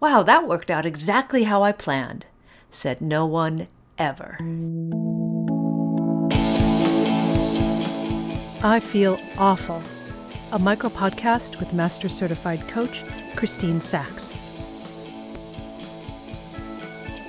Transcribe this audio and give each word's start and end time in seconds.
Wow, 0.00 0.22
that 0.22 0.48
worked 0.48 0.70
out 0.70 0.86
exactly 0.86 1.42
how 1.42 1.62
I 1.62 1.72
planned, 1.72 2.24
said 2.70 3.02
no 3.02 3.26
one 3.26 3.68
ever. 3.98 4.38
I 8.62 8.80
Feel 8.80 9.18
Awful, 9.36 9.82
a 10.52 10.58
micro 10.58 10.88
podcast 10.88 11.60
with 11.60 11.74
Master 11.74 12.08
Certified 12.08 12.66
Coach 12.66 13.04
Christine 13.36 13.82
Sachs. 13.82 14.38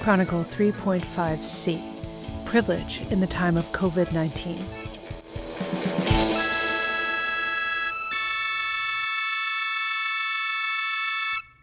Chronicle 0.00 0.44
3.5c 0.44 2.44
Privilege 2.44 3.02
in 3.10 3.18
the 3.18 3.26
Time 3.26 3.56
of 3.56 3.64
COVID 3.72 4.12
19. 4.12 4.79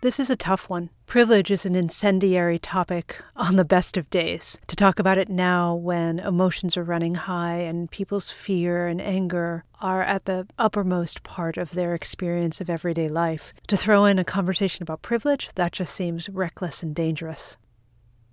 This 0.07 0.21
is 0.21 0.29
a 0.29 0.37
tough 0.37 0.69
one. 0.69 0.89
Privilege 1.05 1.51
is 1.51 1.65
an 1.65 1.75
incendiary 1.75 2.57
topic 2.57 3.17
on 3.35 3.57
the 3.57 3.65
best 3.65 3.97
of 3.97 4.09
days. 4.09 4.57
To 4.67 4.75
talk 4.77 4.99
about 4.99 5.17
it 5.17 5.27
now 5.27 5.75
when 5.75 6.19
emotions 6.19 6.77
are 6.77 6.83
running 6.85 7.15
high 7.15 7.57
and 7.57 7.91
people's 7.91 8.29
fear 8.29 8.87
and 8.87 9.01
anger 9.01 9.65
are 9.81 10.01
at 10.01 10.23
the 10.23 10.47
uppermost 10.57 11.23
part 11.23 11.57
of 11.57 11.71
their 11.71 11.93
experience 11.93 12.61
of 12.61 12.69
everyday 12.69 13.09
life. 13.09 13.53
To 13.67 13.75
throw 13.75 14.05
in 14.05 14.17
a 14.17 14.23
conversation 14.23 14.81
about 14.81 15.01
privilege, 15.01 15.49
that 15.55 15.73
just 15.73 15.93
seems 15.93 16.29
reckless 16.29 16.81
and 16.81 16.95
dangerous. 16.95 17.57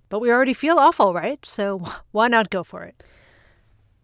But 0.07 0.21
we 0.21 0.31
already 0.31 0.53
feel 0.53 0.79
awful, 0.79 1.13
right? 1.13 1.45
So 1.45 1.83
why 2.11 2.29
not 2.29 2.49
go 2.49 2.63
for 2.63 2.83
it? 2.83 3.03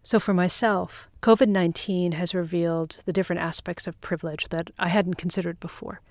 So, 0.02 0.20
for 0.20 0.34
myself, 0.34 1.08
COVID 1.22 1.48
19 1.48 2.12
has 2.12 2.34
revealed 2.34 3.00
the 3.06 3.14
different 3.14 3.40
aspects 3.40 3.86
of 3.86 3.98
privilege 4.02 4.50
that 4.50 4.70
I 4.78 4.88
hadn't 4.88 5.14
considered 5.14 5.58
before. 5.58 6.02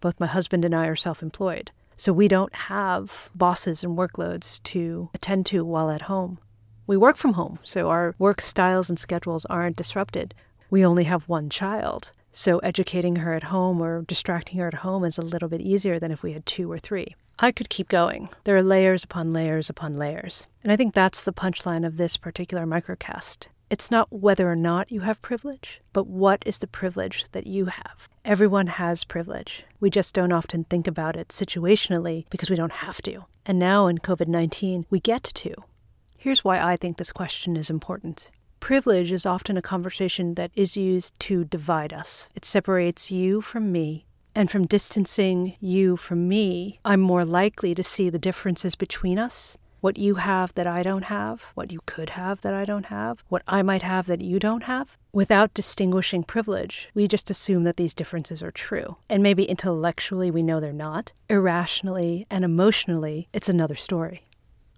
Both 0.00 0.20
my 0.20 0.26
husband 0.26 0.64
and 0.64 0.74
I 0.74 0.86
are 0.86 0.96
self 0.96 1.22
employed, 1.22 1.70
so 1.96 2.12
we 2.12 2.28
don't 2.28 2.54
have 2.54 3.30
bosses 3.34 3.84
and 3.84 3.96
workloads 3.96 4.62
to 4.64 5.10
attend 5.14 5.46
to 5.46 5.64
while 5.64 5.90
at 5.90 6.02
home. 6.02 6.38
We 6.86 6.96
work 6.96 7.16
from 7.16 7.34
home, 7.34 7.58
so 7.62 7.88
our 7.88 8.14
work 8.18 8.40
styles 8.40 8.88
and 8.88 8.98
schedules 8.98 9.44
aren't 9.46 9.76
disrupted. 9.76 10.34
We 10.70 10.84
only 10.84 11.04
have 11.04 11.28
one 11.28 11.50
child, 11.50 12.12
so 12.32 12.58
educating 12.58 13.16
her 13.16 13.34
at 13.34 13.44
home 13.44 13.80
or 13.80 14.02
distracting 14.02 14.58
her 14.58 14.68
at 14.68 14.74
home 14.74 15.04
is 15.04 15.18
a 15.18 15.22
little 15.22 15.48
bit 15.48 15.60
easier 15.60 15.98
than 15.98 16.10
if 16.10 16.22
we 16.22 16.32
had 16.32 16.46
two 16.46 16.70
or 16.70 16.78
three. 16.78 17.14
I 17.38 17.52
could 17.52 17.70
keep 17.70 17.88
going. 17.88 18.28
There 18.44 18.56
are 18.56 18.62
layers 18.62 19.02
upon 19.02 19.32
layers 19.32 19.70
upon 19.70 19.96
layers. 19.96 20.46
And 20.62 20.70
I 20.70 20.76
think 20.76 20.94
that's 20.94 21.22
the 21.22 21.32
punchline 21.32 21.86
of 21.86 21.96
this 21.96 22.16
particular 22.16 22.66
microcast. 22.66 23.46
It's 23.70 23.88
not 23.88 24.12
whether 24.12 24.50
or 24.50 24.56
not 24.56 24.90
you 24.90 25.02
have 25.02 25.22
privilege, 25.22 25.80
but 25.92 26.08
what 26.08 26.42
is 26.44 26.58
the 26.58 26.66
privilege 26.66 27.26
that 27.30 27.46
you 27.46 27.66
have. 27.66 28.08
Everyone 28.24 28.66
has 28.66 29.04
privilege. 29.04 29.62
We 29.78 29.90
just 29.90 30.12
don't 30.12 30.32
often 30.32 30.64
think 30.64 30.88
about 30.88 31.14
it 31.14 31.28
situationally 31.28 32.24
because 32.30 32.50
we 32.50 32.56
don't 32.56 32.72
have 32.72 33.00
to. 33.02 33.26
And 33.46 33.60
now 33.60 33.86
in 33.86 33.98
COVID 33.98 34.26
19, 34.26 34.86
we 34.90 34.98
get 34.98 35.22
to. 35.22 35.54
Here's 36.18 36.42
why 36.42 36.60
I 36.60 36.76
think 36.76 36.96
this 36.98 37.12
question 37.12 37.56
is 37.56 37.70
important. 37.70 38.28
Privilege 38.58 39.12
is 39.12 39.24
often 39.24 39.56
a 39.56 39.62
conversation 39.62 40.34
that 40.34 40.50
is 40.56 40.76
used 40.76 41.18
to 41.20 41.44
divide 41.44 41.92
us. 41.92 42.28
It 42.34 42.44
separates 42.44 43.12
you 43.12 43.40
from 43.40 43.70
me. 43.70 44.04
And 44.34 44.50
from 44.50 44.66
distancing 44.66 45.56
you 45.60 45.96
from 45.96 46.28
me, 46.28 46.80
I'm 46.84 47.00
more 47.00 47.24
likely 47.24 47.74
to 47.76 47.84
see 47.84 48.10
the 48.10 48.18
differences 48.18 48.74
between 48.74 49.18
us 49.18 49.56
what 49.80 49.98
you 49.98 50.16
have 50.16 50.54
that 50.54 50.66
I 50.66 50.82
don't 50.82 51.04
have, 51.04 51.42
what 51.54 51.72
you 51.72 51.80
could 51.86 52.10
have 52.10 52.40
that 52.42 52.54
I 52.54 52.64
don't 52.64 52.86
have, 52.86 53.22
what 53.28 53.42
I 53.46 53.62
might 53.62 53.82
have 53.82 54.06
that 54.06 54.20
you 54.20 54.38
don't 54.38 54.64
have. 54.64 54.96
Without 55.12 55.54
distinguishing 55.54 56.22
privilege, 56.22 56.88
we 56.94 57.08
just 57.08 57.30
assume 57.30 57.64
that 57.64 57.76
these 57.76 57.94
differences 57.94 58.42
are 58.42 58.50
true. 58.50 58.96
And 59.08 59.22
maybe 59.22 59.44
intellectually 59.44 60.30
we 60.30 60.42
know 60.42 60.60
they're 60.60 60.72
not. 60.72 61.12
Irrationally 61.28 62.26
and 62.30 62.44
emotionally, 62.44 63.28
it's 63.32 63.48
another 63.48 63.76
story. 63.76 64.26